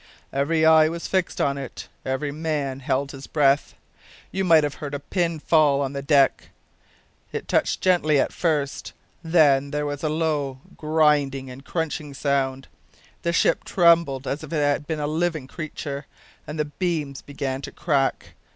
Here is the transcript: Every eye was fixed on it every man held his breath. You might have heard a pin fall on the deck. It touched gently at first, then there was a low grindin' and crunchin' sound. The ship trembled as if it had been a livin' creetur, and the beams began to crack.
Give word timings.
Every 0.33 0.65
eye 0.65 0.89
was 0.89 1.05
fixed 1.05 1.39
on 1.39 1.59
it 1.59 1.87
every 2.03 2.31
man 2.31 2.79
held 2.79 3.11
his 3.11 3.27
breath. 3.27 3.75
You 4.31 4.43
might 4.43 4.63
have 4.63 4.73
heard 4.81 4.95
a 4.95 4.99
pin 4.99 5.37
fall 5.37 5.79
on 5.81 5.93
the 5.93 6.01
deck. 6.01 6.49
It 7.31 7.47
touched 7.47 7.81
gently 7.81 8.19
at 8.19 8.33
first, 8.33 8.93
then 9.23 9.69
there 9.69 9.85
was 9.85 10.01
a 10.01 10.09
low 10.09 10.59
grindin' 10.75 11.49
and 11.49 11.63
crunchin' 11.63 12.15
sound. 12.15 12.67
The 13.21 13.31
ship 13.31 13.63
trembled 13.63 14.25
as 14.25 14.43
if 14.43 14.51
it 14.51 14.55
had 14.55 14.87
been 14.87 14.99
a 14.99 15.05
livin' 15.05 15.45
creetur, 15.47 16.07
and 16.47 16.57
the 16.57 16.65
beams 16.65 17.21
began 17.21 17.61
to 17.61 17.71
crack. 17.71 18.33